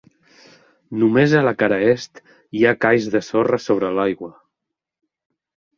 Només 1.01 1.35
a 1.39 1.43
la 1.47 1.53
cara 1.59 1.79
est, 1.91 2.23
hi 2.61 2.67
ha 2.71 2.75
cais 2.87 3.11
de 3.17 3.25
sorra 3.31 3.63
sobre 3.69 3.95
l'aigua. 3.99 4.35